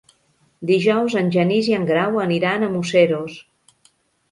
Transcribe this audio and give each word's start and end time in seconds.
Dijous 0.69 1.17
en 1.21 1.29
Genís 1.35 1.69
i 1.73 1.77
en 1.81 1.85
Grau 1.91 2.19
aniran 2.25 2.67
a 2.67 2.73
Museros. 2.79 3.39